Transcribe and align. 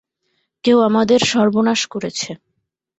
কেউ 0.63 0.77
আমাদের 0.79 1.19
সর্বনাশ 1.25 1.81
করেছে। 1.85 2.29